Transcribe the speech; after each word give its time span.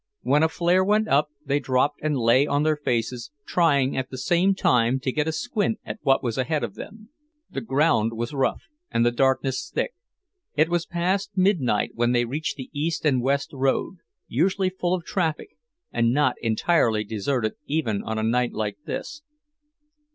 When 0.23 0.41
a 0.41 0.49
flare 0.49 0.83
went 0.83 1.07
up, 1.07 1.29
they 1.45 1.59
dropped 1.59 1.99
and 2.01 2.17
lay 2.17 2.47
on 2.47 2.63
their 2.63 2.75
faces, 2.75 3.29
trying, 3.45 3.95
at 3.95 4.09
the 4.09 4.17
same 4.17 4.55
time, 4.55 4.99
to 4.99 5.11
get 5.11 5.27
a 5.27 5.31
squint 5.31 5.79
at 5.85 5.99
what 6.01 6.23
was 6.23 6.39
ahead 6.39 6.63
of 6.63 6.73
them. 6.73 7.09
The 7.51 7.61
ground 7.61 8.13
was 8.17 8.33
rough, 8.33 8.63
and 8.89 9.05
the 9.05 9.11
darkness 9.11 9.69
thick; 9.71 9.93
it 10.55 10.69
was 10.69 10.87
past 10.87 11.29
midnight 11.35 11.91
when 11.93 12.13
they 12.13 12.25
reached 12.25 12.55
the 12.55 12.71
east 12.73 13.05
and 13.05 13.21
west 13.21 13.51
road 13.53 13.97
usually 14.27 14.71
full 14.71 14.95
of 14.95 15.05
traffic, 15.05 15.49
and 15.91 16.11
not 16.11 16.33
entirely 16.41 17.03
deserted 17.03 17.53
even 17.67 18.01
on 18.01 18.17
a 18.17 18.23
night 18.23 18.53
like 18.53 18.77
this. 18.87 19.21